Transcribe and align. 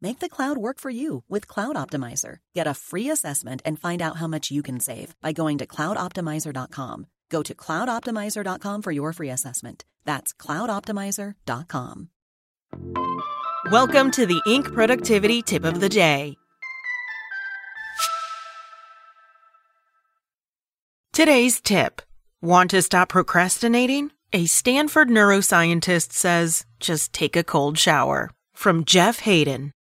Make 0.00 0.18
the 0.18 0.28
cloud 0.28 0.58
work 0.58 0.78
for 0.78 0.90
you 0.90 1.22
with 1.28 1.46
Cloud 1.48 1.76
Optimizer. 1.76 2.38
Get 2.54 2.66
a 2.66 2.74
free 2.74 3.10
assessment 3.10 3.62
and 3.64 3.78
find 3.78 4.02
out 4.02 4.16
how 4.16 4.26
much 4.26 4.50
you 4.50 4.62
can 4.62 4.80
save 4.80 5.14
by 5.20 5.32
going 5.32 5.58
to 5.58 5.66
cloudoptimizer.com. 5.66 7.06
Go 7.30 7.42
to 7.42 7.54
cloudoptimizer.com 7.54 8.82
for 8.82 8.92
your 8.92 9.12
free 9.12 9.30
assessment. 9.30 9.84
That's 10.04 10.32
cloudoptimizer.com. 10.32 12.08
Welcome 13.70 14.10
to 14.10 14.26
the 14.26 14.42
Inc. 14.46 14.72
Productivity 14.72 15.42
Tip 15.42 15.64
of 15.64 15.80
the 15.80 15.88
Day. 15.88 16.36
Today's 21.12 21.60
tip 21.60 22.02
Want 22.44 22.72
to 22.72 22.82
stop 22.82 23.08
procrastinating? 23.08 24.10
A 24.34 24.44
Stanford 24.44 25.08
neuroscientist 25.08 26.12
says 26.12 26.66
just 26.78 27.14
take 27.14 27.36
a 27.36 27.42
cold 27.42 27.78
shower. 27.78 28.30
From 28.54 28.84
Jeff 28.84 29.20
Haden. 29.20 29.72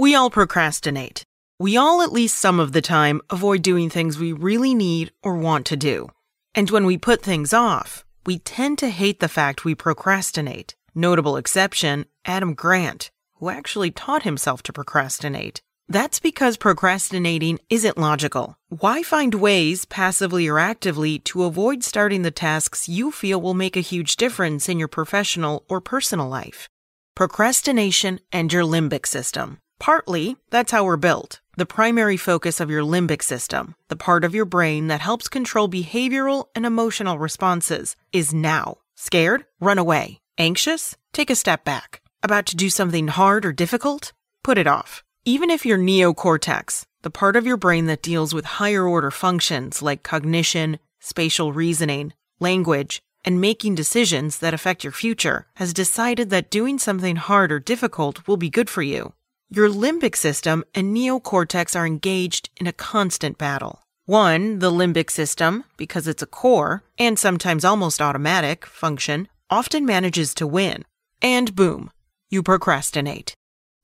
We 0.00 0.14
all 0.14 0.30
procrastinate. 0.30 1.26
We 1.58 1.76
all, 1.76 2.00
at 2.00 2.10
least 2.10 2.38
some 2.38 2.58
of 2.58 2.72
the 2.72 2.80
time, 2.80 3.20
avoid 3.28 3.60
doing 3.60 3.90
things 3.90 4.18
we 4.18 4.32
really 4.32 4.74
need 4.74 5.12
or 5.22 5.36
want 5.36 5.66
to 5.66 5.76
do. 5.76 6.08
And 6.54 6.70
when 6.70 6.86
we 6.86 6.96
put 6.96 7.20
things 7.20 7.52
off, 7.52 8.02
we 8.24 8.38
tend 8.38 8.78
to 8.78 8.88
hate 8.88 9.20
the 9.20 9.28
fact 9.28 9.66
we 9.66 9.74
procrastinate. 9.74 10.74
Notable 10.94 11.36
exception, 11.36 12.06
Adam 12.24 12.54
Grant, 12.54 13.10
who 13.34 13.50
actually 13.50 13.90
taught 13.90 14.22
himself 14.22 14.62
to 14.62 14.72
procrastinate. 14.72 15.60
That's 15.86 16.18
because 16.18 16.56
procrastinating 16.56 17.58
isn't 17.68 17.98
logical. 17.98 18.56
Why 18.70 19.02
find 19.02 19.34
ways, 19.34 19.84
passively 19.84 20.48
or 20.48 20.58
actively, 20.58 21.18
to 21.28 21.44
avoid 21.44 21.84
starting 21.84 22.22
the 22.22 22.30
tasks 22.30 22.88
you 22.88 23.12
feel 23.12 23.38
will 23.38 23.52
make 23.52 23.76
a 23.76 23.80
huge 23.80 24.16
difference 24.16 24.66
in 24.66 24.78
your 24.78 24.88
professional 24.88 25.66
or 25.68 25.82
personal 25.82 26.30
life? 26.30 26.70
Procrastination 27.14 28.18
and 28.32 28.50
your 28.50 28.62
limbic 28.62 29.04
system. 29.04 29.58
Partly, 29.80 30.36
that's 30.50 30.72
how 30.72 30.84
we're 30.84 30.98
built. 30.98 31.40
The 31.56 31.64
primary 31.64 32.18
focus 32.18 32.60
of 32.60 32.70
your 32.70 32.82
limbic 32.82 33.22
system, 33.22 33.74
the 33.88 33.96
part 33.96 34.24
of 34.24 34.34
your 34.34 34.44
brain 34.44 34.88
that 34.88 35.00
helps 35.00 35.26
control 35.26 35.70
behavioral 35.70 36.48
and 36.54 36.66
emotional 36.66 37.18
responses, 37.18 37.96
is 38.12 38.34
now. 38.34 38.76
Scared? 38.94 39.46
Run 39.58 39.78
away. 39.78 40.20
Anxious? 40.36 40.96
Take 41.14 41.30
a 41.30 41.34
step 41.34 41.64
back. 41.64 42.02
About 42.22 42.44
to 42.46 42.56
do 42.56 42.68
something 42.68 43.08
hard 43.08 43.46
or 43.46 43.52
difficult? 43.52 44.12
Put 44.44 44.58
it 44.58 44.66
off. 44.66 45.02
Even 45.24 45.48
if 45.48 45.64
your 45.64 45.78
neocortex, 45.78 46.82
the 47.00 47.10
part 47.10 47.34
of 47.34 47.46
your 47.46 47.56
brain 47.56 47.86
that 47.86 48.02
deals 48.02 48.34
with 48.34 48.60
higher 48.60 48.86
order 48.86 49.10
functions 49.10 49.80
like 49.80 50.02
cognition, 50.02 50.78
spatial 50.98 51.54
reasoning, 51.54 52.12
language, 52.38 53.00
and 53.24 53.40
making 53.40 53.76
decisions 53.76 54.38
that 54.38 54.54
affect 54.54 54.84
your 54.84 54.92
future, 54.92 55.46
has 55.54 55.72
decided 55.72 56.28
that 56.30 56.50
doing 56.50 56.78
something 56.78 57.16
hard 57.16 57.50
or 57.50 57.58
difficult 57.58 58.26
will 58.28 58.38
be 58.38 58.50
good 58.50 58.68
for 58.70 58.82
you, 58.82 59.12
your 59.50 59.68
limbic 59.68 60.14
system 60.16 60.64
and 60.74 60.96
neocortex 60.96 61.78
are 61.78 61.86
engaged 61.86 62.50
in 62.56 62.66
a 62.66 62.72
constant 62.72 63.36
battle. 63.36 63.82
One, 64.06 64.60
the 64.60 64.70
limbic 64.70 65.10
system, 65.10 65.64
because 65.76 66.06
it's 66.06 66.22
a 66.22 66.26
core 66.26 66.84
and 66.98 67.18
sometimes 67.18 67.64
almost 67.64 68.00
automatic 68.00 68.64
function, 68.64 69.28
often 69.50 69.84
manages 69.84 70.34
to 70.34 70.46
win. 70.46 70.84
And 71.20 71.54
boom, 71.54 71.90
you 72.28 72.42
procrastinate. 72.42 73.34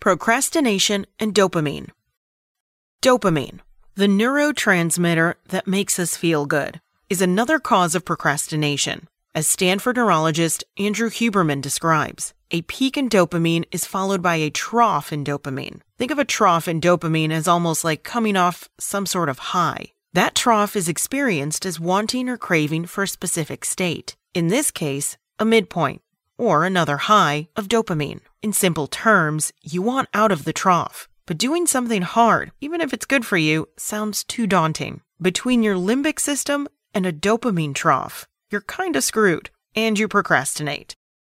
Procrastination 0.01 1.07
and 1.19 1.35
dopamine. 1.35 1.91
Dopamine, 3.03 3.61
the 3.97 4.07
neurotransmitter 4.07 5.35
that 5.49 5.67
makes 5.67 5.99
us 5.99 6.17
feel 6.17 6.47
good, 6.47 6.81
is 7.11 7.21
another 7.21 7.59
cause 7.59 7.95
of 7.95 8.05
procrastination. 8.05 9.09
As 9.37 9.47
Stanford 9.47 9.97
neurologist 9.97 10.65
Andrew 10.79 11.11
Huberman 11.11 11.61
describes, 11.61 12.33
a 12.51 12.63
peak 12.63 12.97
in 12.97 13.11
dopamine 13.11 13.67
is 13.71 13.85
followed 13.85 14.23
by 14.23 14.37
a 14.37 14.49
trough 14.49 15.13
in 15.13 15.25
dopamine. 15.25 15.83
Think 15.99 16.11
of 16.11 16.19
a 16.19 16.25
trough 16.25 16.67
in 16.67 16.81
dopamine 16.81 17.31
as 17.31 17.47
almost 17.47 17.85
like 17.85 18.03
coming 18.03 18.35
off 18.35 18.71
some 18.81 19.05
sort 19.05 19.29
of 19.29 19.53
high. 19.53 19.93
That 20.15 20.35
trough 20.35 20.75
is 20.75 20.89
experienced 20.89 21.67
as 21.67 21.79
wanting 21.79 22.31
or 22.31 22.39
craving 22.39 22.87
for 22.87 23.03
a 23.03 23.09
specific 23.09 23.67
state. 23.67 24.17
In 24.33 24.49
this 24.49 24.71
case, 24.71 25.19
a 25.39 25.45
midpoint, 25.45 26.01
or 26.39 26.65
another 26.65 26.97
high 26.97 27.49
of 27.57 27.69
dopamine. 27.69 28.21
In 28.41 28.55
simple 28.55 28.87
terms, 28.87 29.53
you 29.61 29.83
want 29.83 30.09
out 30.15 30.33
of 30.33 30.45
the 30.45 30.55
trough. 30.55 31.11
But 31.27 31.37
doing 31.37 31.67
something 31.67 32.01
hard, 32.01 32.53
even 32.63 32.81
if 32.81 32.95
it's 32.95 33.05
good 33.05 33.27
for 33.27 33.37
you, 33.37 33.69
sounds 33.77 34.25
too 34.25 34.47
daunting. 34.47 35.03
Between 35.21 35.63
your 35.63 35.77
limbic 35.77 36.21
system 36.21 36.69
and 36.95 37.05
a 37.05 37.13
dopamine 37.13 37.75
trough, 37.75 38.27
you're 38.51 38.61
kinda 38.61 39.01
screwed, 39.03 39.51
and 39.75 39.99
you 39.99 40.09
procrastinate 40.09 40.95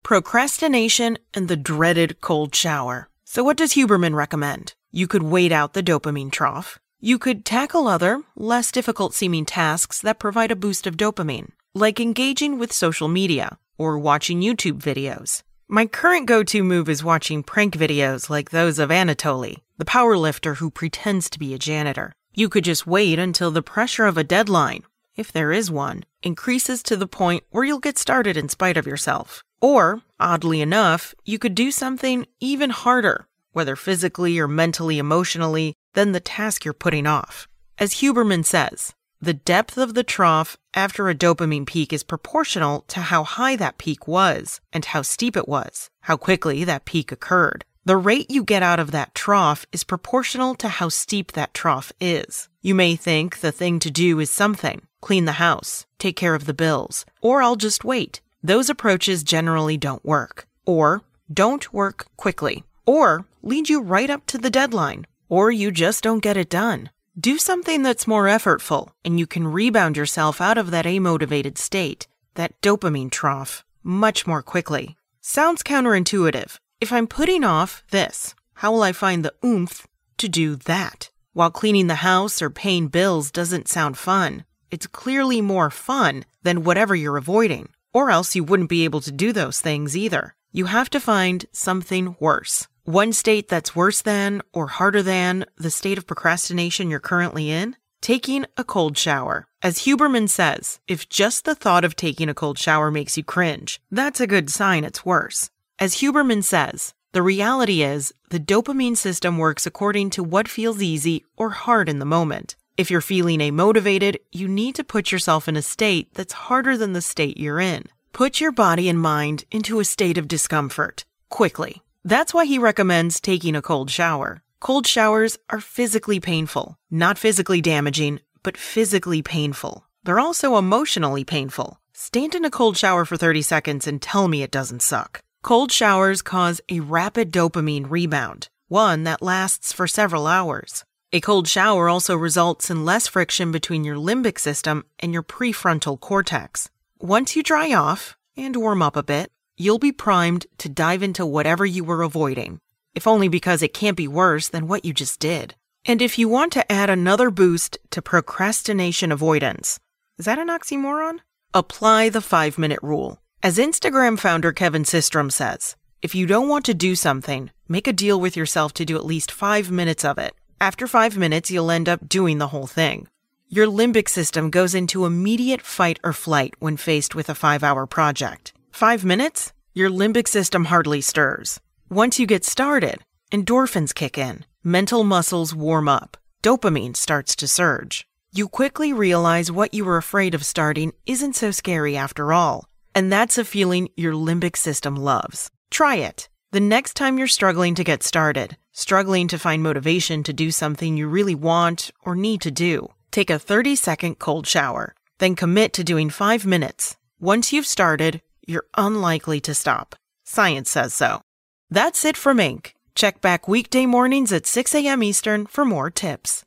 procrastination, 0.07 1.19
and 1.35 1.49
the 1.49 1.57
dreaded 1.57 2.21
cold 2.21 2.55
shower. 2.55 3.09
So, 3.25 3.43
what 3.43 3.57
does 3.57 3.73
Huberman 3.73 4.15
recommend? 4.15 4.73
You 4.93 5.09
could 5.09 5.25
wait 5.25 5.51
out 5.51 5.73
the 5.73 5.83
dopamine 5.83 6.31
trough. 6.31 6.79
You 7.01 7.19
could 7.19 7.45
tackle 7.45 7.89
other, 7.89 8.23
less 8.37 8.71
difficult 8.71 9.15
seeming 9.15 9.45
tasks 9.45 10.01
that 10.03 10.21
provide 10.21 10.53
a 10.53 10.57
boost 10.57 10.87
of 10.87 10.97
dopamine, 10.97 11.51
like 11.75 11.99
engaging 11.99 12.57
with 12.57 12.73
social 12.73 13.09
media 13.09 13.59
or 13.77 13.99
watching 13.99 14.43
YouTube 14.43 14.81
videos. 14.81 15.43
My 15.67 15.87
current 15.87 16.27
go 16.27 16.45
to 16.45 16.63
move 16.63 16.89
is 16.89 17.03
watching 17.03 17.43
prank 17.43 17.75
videos 17.75 18.31
like 18.31 18.51
those 18.51 18.79
of 18.79 18.91
Anatoly, 18.91 19.57
the 19.77 19.85
powerlifter 19.85 20.59
who 20.59 20.71
pretends 20.71 21.29
to 21.31 21.39
be 21.41 21.53
a 21.53 21.59
janitor. 21.59 22.13
You 22.33 22.49
could 22.49 22.63
just 22.63 22.87
wait 22.87 23.19
until 23.19 23.51
the 23.51 23.61
pressure 23.61 24.07
of 24.07 24.17
a 24.17 24.23
deadline, 24.23 24.85
if 25.17 25.33
there 25.33 25.53
is 25.53 25.71
one, 25.71 26.05
increases 26.23 26.83
to 26.85 26.97
the 26.97 27.07
point 27.07 27.45
where 27.51 27.65
you'll 27.65 27.79
get 27.79 27.99
started 27.99 28.37
in 28.37 28.49
spite 28.49 28.77
of 28.77 28.87
yourself. 28.87 29.43
Or, 29.61 30.03
oddly 30.21 30.61
enough, 30.61 31.15
you 31.25 31.39
could 31.39 31.55
do 31.55 31.71
something 31.71 32.27
even 32.41 32.71
harder, 32.71 33.27
whether 33.53 33.77
physically 33.77 34.39
or 34.39 34.47
mentally, 34.47 34.99
emotionally, 34.99 35.75
than 35.95 36.13
the 36.13 36.21
task 36.21 36.65
you're 36.65 36.75
putting 36.75 37.07
off. 37.07 37.49
As 37.79 37.95
Huberman 37.95 38.45
says, 38.45 38.95
the 39.21 39.33
depth 39.33 39.79
of 39.79 39.95
the 39.95 40.05
trough 40.05 40.59
after 40.75 41.09
a 41.09 41.15
dopamine 41.15 41.67
peak 41.67 41.93
is 41.93 42.03
proportional 42.03 42.83
to 42.89 43.01
how 43.01 43.25
high 43.25 43.57
that 43.57 43.79
peak 43.79 44.07
was 44.07 44.61
and 44.73 44.85
how 44.85 45.01
steep 45.01 45.37
it 45.37 45.49
was, 45.49 45.89
how 46.03 46.17
quickly 46.19 46.65
that 46.65 46.85
peak 46.85 47.11
occurred. 47.11 47.65
The 47.87 47.97
rate 47.97 48.31
you 48.31 48.45
get 48.45 48.63
out 48.63 48.81
of 48.81 48.91
that 48.91 49.15
trough 49.15 49.65
is 49.73 49.85
proportional 49.85 50.55
to 50.57 50.69
how 50.69 50.89
steep 50.89 51.33
that 51.33 51.55
trough 51.55 51.93
is. 52.01 52.49
You 52.61 52.75
may 52.75 52.97
think 52.97 53.41
the 53.41 53.53
thing 53.53 53.79
to 53.79 53.91
do 53.91 54.19
is 54.21 54.29
something 54.29 54.83
clean 55.07 55.25
the 55.25 55.43
house, 55.49 55.87
take 56.01 56.17
care 56.17 56.35
of 56.35 56.47
the 56.47 56.61
bills, 56.65 57.07
or 57.21 57.41
I'll 57.41 57.55
just 57.55 57.85
wait. 57.85 58.21
Those 58.43 58.69
approaches 58.69 59.23
generally 59.23 59.77
don't 59.77 60.05
work, 60.05 60.49
or 60.65 61.03
don't 61.33 61.73
work 61.73 62.09
quickly, 62.17 62.65
or 62.87 63.25
lead 63.41 63.69
you 63.69 63.81
right 63.81 64.11
up 64.11 64.27
to 64.27 64.37
the 64.37 64.51
deadline, 64.51 65.07
or 65.29 65.53
you 65.53 65.71
just 65.71 66.03
don't 66.03 66.25
get 66.25 66.37
it 66.37 66.51
done. 66.51 66.91
Do 67.17 67.39
something 67.39 67.85
that's 67.85 68.09
more 68.09 68.25
effortful, 68.25 68.89
and 69.05 69.17
you 69.17 69.29
can 69.29 69.47
rebound 69.47 69.97
yourself 69.97 70.41
out 70.41 70.59
of 70.59 70.73
that 70.73 70.87
amotivated 70.87 71.57
state, 71.57 72.09
that 72.35 72.61
dopamine 72.61 73.13
trough, 73.13 73.65
much 73.85 74.27
more 74.27 74.43
quickly. 74.43 74.97
Sounds 75.21 75.63
counterintuitive. 75.63 76.59
If 76.81 76.93
I'm 76.93 77.07
putting 77.07 77.45
off 77.45 77.85
this, 77.93 78.35
how 78.55 78.73
will 78.73 78.83
I 78.83 78.91
find 78.91 79.25
the 79.25 79.35
oomph 79.45 79.87
to 80.19 80.29
do 80.29 80.57
that? 80.57 81.11
While 81.33 81.53
cleaning 81.53 81.87
the 81.87 82.03
house 82.11 82.43
or 82.43 82.51
paying 82.51 82.89
bills 82.89 83.31
doesn't 83.31 83.69
sound 83.69 83.97
fun, 83.97 84.45
it's 84.71 84.87
clearly 84.87 85.41
more 85.41 85.71
fun 85.71 86.25
than 86.43 86.65
whatever 86.65 86.95
you're 86.95 87.17
avoiding 87.17 87.69
or 87.93 88.11
else 88.11 88.37
you 88.37 88.45
wouldn't 88.45 88.69
be 88.69 88.85
able 88.85 89.01
to 89.01 89.11
do 89.11 89.33
those 89.33 89.61
things 89.61 89.97
either. 89.97 90.35
You 90.53 90.67
have 90.67 90.91
to 90.91 91.01
find 91.01 91.47
something 91.53 92.15
worse. 92.21 92.69
One 92.85 93.13
state 93.15 93.49
that's 93.49 93.75
worse 93.75 94.03
than 94.03 94.43
or 94.53 94.67
harder 94.67 95.03
than 95.03 95.47
the 95.57 95.71
state 95.71 95.97
of 95.97 96.07
procrastination 96.07 96.91
you're 96.91 97.01
currently 97.01 97.51
in. 97.51 97.77
taking 98.01 98.47
a 98.57 98.63
cold 98.63 98.97
shower. 98.97 99.49
As 99.63 99.81
Huberman 99.81 100.29
says, 100.29 100.79
if 100.87 101.09
just 101.09 101.45
the 101.45 101.57
thought 101.57 101.85
of 101.85 101.97
taking 101.97 102.29
a 102.29 102.35
cold 102.35 102.59
shower 102.59 102.91
makes 102.91 103.17
you 103.17 103.25
cringe, 103.25 103.81
that's 103.91 104.21
a 104.21 104.27
good 104.27 104.49
sign 104.51 104.85
it's 104.85 105.05
worse. 105.05 105.51
As 105.79 105.97
Huberman 105.97 106.45
says, 106.45 106.95
the 107.13 107.23
reality 107.23 107.83
is 107.83 108.15
the 108.31 108.39
dopamine 108.39 108.97
system 108.97 109.39
works 109.39 109.67
according 109.67 110.11
to 110.11 110.23
what 110.23 110.49
feels 110.49 110.83
easy 110.83 111.25
or 111.37 111.51
hard 111.51 111.89
in 111.89 111.99
the 111.99 112.05
moment. 112.05 112.55
If 112.77 112.91
you're 112.91 113.01
feeling 113.01 113.39
amotivated, 113.39 114.17
you 114.33 114.49
need 114.49 114.75
to 114.75 114.85
put 114.85 115.11
yourself 115.11 115.49
in 115.49 115.57
a 115.57 115.63
state 115.63 116.13
that's 116.13 116.35
harder 116.35 116.77
than 116.77 116.93
the 116.93 117.01
state 117.01 117.39
you're 117.39 117.59
in. 117.59 117.85
Put 118.13 118.39
your 118.39 118.53
body 118.53 118.91
and 118.91 119.01
mind 119.01 119.45
into 119.51 119.81
a 119.81 119.85
state 119.85 120.19
of 120.19 120.29
discomfort 120.29 121.07
quickly. 121.31 121.83
That's 122.05 122.35
why 122.35 122.45
he 122.45 122.59
recommends 122.59 123.19
taking 123.19 123.57
a 123.57 123.63
cold 123.63 123.91
shower. 123.91 124.43
Cold 124.61 124.87
showers 124.87 125.39
are 125.49 125.61
physically 125.61 126.21
painful, 126.21 126.77
not 126.91 127.17
physically 127.17 127.63
damaging, 127.63 128.21
but 128.43 128.59
physically 128.59 129.23
painful. 129.23 129.87
They're 130.05 130.21
also 130.21 130.59
emotionally 130.59 131.25
painful. 131.25 131.81
Stand 131.95 132.35
in 132.35 132.45
a 132.45 132.51
cold 132.51 132.77
shower 132.77 133.07
for 133.07 133.17
30 133.17 133.41
seconds 133.41 133.87
and 133.87 134.03
tell 134.03 134.29
me 134.29 134.43
it 134.43 134.51
doesn't 134.51 134.83
suck. 134.83 135.23
Cold 135.43 135.73
showers 135.73 136.21
cause 136.21 136.61
a 136.69 136.81
rapid 136.81 137.33
dopamine 137.33 137.87
rebound, 137.89 138.49
one 138.69 139.05
that 139.05 139.23
lasts 139.23 139.73
for 139.73 139.87
several 139.87 140.27
hours. 140.27 140.85
A 141.13 141.21
cold 141.21 141.47
shower 141.47 141.89
also 141.89 142.17
results 142.17 142.69
in 142.69 142.85
less 142.85 143.07
friction 143.07 143.53
between 143.53 143.85
your 143.85 143.95
limbic 143.95 144.41
system 144.41 144.85
and 144.99 145.13
your 145.13 145.23
prefrontal 145.23 146.01
cortex. 146.01 146.69
Once 146.99 147.37
you 147.37 147.45
dry 147.45 147.73
off 147.73 148.17
and 148.37 148.57
warm 148.57 148.83
up 148.83 148.97
a 148.97 149.05
bit, 149.05 149.31
you'll 149.57 149.79
be 149.79 149.93
primed 149.93 150.47
to 150.59 150.69
dive 150.69 151.05
into 151.05 151.25
whatever 151.25 151.65
you 151.65 151.85
were 151.85 152.03
avoiding, 152.03 152.59
if 152.93 153.07
only 153.07 153.29
because 153.29 153.63
it 153.63 153.73
can't 153.73 153.97
be 153.97 154.09
worse 154.09 154.49
than 154.49 154.67
what 154.67 154.85
you 154.85 154.93
just 154.93 155.21
did. 155.21 155.55
And 155.85 156.03
if 156.03 156.19
you 156.19 156.29
want 156.29 156.53
to 156.55 156.73
add 156.73 156.91
another 156.91 157.31
boost 157.31 157.79
to 157.93 158.03
procrastination 158.03 159.13
avoidance, 159.13 159.79
is 160.19 160.25
that 160.25 160.41
an 160.41 160.49
oxymoron? 160.49 161.21
Apply 161.55 162.09
the 162.09 162.21
five 162.21 162.59
minute 162.59 162.81
rule. 162.83 163.21
As 163.45 163.59
Instagram 163.59 164.19
founder 164.19 164.53
Kevin 164.53 164.83
Systrom 164.83 165.31
says, 165.31 165.77
if 166.03 166.17
you 166.17 166.27
don't 166.27 166.49
want 166.49 166.65
to 166.65 166.75
do 166.75 166.97
something, 166.97 167.53
make 167.69 167.87
a 167.87 167.93
deal 167.93 168.21
with 168.21 168.37
yourself 168.37 168.75
to 168.75 168.85
do 168.85 168.97
at 168.97 169.07
least 169.07 169.31
five 169.31 169.71
minutes 169.71 170.05
of 170.05 170.19
it. 170.19 170.35
After 170.61 170.87
five 170.87 171.19
minutes, 171.19 171.51
you'll 171.51 171.71
end 171.71 171.89
up 171.89 172.09
doing 172.09 172.39
the 172.39 172.49
whole 172.49 172.67
thing. 172.67 173.09
Your 173.49 173.67
limbic 173.67 174.09
system 174.09 174.51
goes 174.51 174.75
into 174.75 175.05
immediate 175.05 175.61
fight 175.61 176.01
or 176.03 176.13
flight 176.13 176.55
when 176.59 176.77
faced 176.79 177.15
with 177.15 177.29
a 177.29 177.35
five 177.35 177.63
hour 177.63 177.87
project. 177.87 178.55
Five 178.71 179.05
minutes? 179.05 179.53
Your 179.75 179.91
limbic 179.91 180.27
system 180.27 180.67
hardly 180.67 181.03
stirs. 181.03 181.61
Once 181.91 182.19
you 182.19 182.27
get 182.27 182.45
started, 182.45 183.05
endorphins 183.31 183.95
kick 183.95 184.17
in, 184.17 184.47
mental 184.65 185.05
muscles 185.05 185.55
warm 185.55 185.89
up, 185.89 186.17
dopamine 186.43 186.97
starts 186.97 187.37
to 187.37 187.47
surge. 187.47 188.07
You 188.33 188.49
quickly 188.49 188.93
realize 188.93 189.53
what 189.53 189.75
you 189.75 189.85
were 189.85 189.99
afraid 189.99 190.35
of 190.35 190.45
starting 190.45 190.93
isn't 191.05 191.35
so 191.37 191.51
scary 191.51 191.97
after 191.97 192.33
all. 192.33 192.67
And 192.95 193.13
that's 193.13 193.39
a 193.39 193.45
feeling 193.45 193.91
your 193.95 194.15
limbic 194.15 194.57
system 194.57 194.97
loves. 194.97 195.51
Try 195.71 195.97
it. 195.97 196.29
The 196.57 196.61
next 196.61 196.95
time 196.95 197.19
you're 197.19 197.27
struggling 197.27 197.75
to 197.75 197.85
get 197.85 198.03
started, 198.03 198.57
struggling 198.73 199.29
to 199.29 199.39
find 199.39 199.63
motivation 199.63 200.23
to 200.23 200.33
do 200.33 200.51
something 200.51 200.97
you 200.97 201.07
really 201.07 201.35
want 201.35 201.91
or 202.03 202.17
need 202.17 202.41
to 202.41 202.51
do, 202.51 202.89
take 203.11 203.29
a 203.29 203.39
30 203.39 203.77
second 203.77 204.19
cold 204.19 204.47
shower. 204.47 204.95
Then 205.19 205.37
commit 205.37 205.75
to 205.75 205.85
doing 205.85 206.09
five 206.09 206.47
minutes. 206.47 206.97
Once 207.21 207.53
you've 207.53 207.67
started, 207.67 208.23
you're 208.47 208.65
unlikely 208.75 209.39
to 209.41 209.53
stop. 209.53 209.97
Science 210.25 210.71
says 210.71 210.95
so. 210.95 211.21
That's 211.69 212.07
it 212.07 212.17
from 212.17 212.39
Inc. 212.39 212.73
Check 212.95 213.21
back 213.21 213.47
weekday 213.47 213.85
mornings 213.85 214.33
at 214.33 214.47
6 214.47 214.75
a.m. 214.77 215.03
Eastern 215.03 215.45
for 215.45 215.67
more 215.67 215.91
tips. 215.91 216.43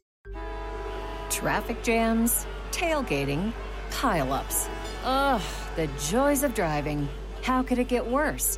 Traffic 1.29 1.83
jams, 1.83 2.47
tailgating, 2.71 3.53
pileups. 3.91 4.69
Ugh, 5.03 5.41
the 5.75 5.87
joys 6.09 6.41
of 6.41 6.55
driving. 6.55 7.07
How 7.43 7.61
could 7.61 7.77
it 7.77 7.87
get 7.87 8.07
worse? 8.07 8.57